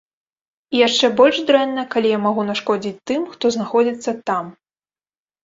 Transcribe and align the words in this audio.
І 0.77 0.79
яшчэ 0.87 1.09
больш 1.19 1.37
дрэнна, 1.49 1.83
калі 1.93 2.07
я 2.13 2.19
магу 2.25 2.47
нашкодзіць 2.49 2.95
тым, 3.13 3.21
хто 3.35 3.53
знаходзіцца 3.59 4.17
там. 4.33 4.51